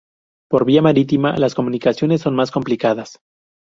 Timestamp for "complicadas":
2.49-3.19